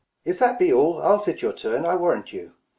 [0.25, 0.33] Mum.
[0.33, 2.53] If that be all, I'll fit your turn, I warrant you.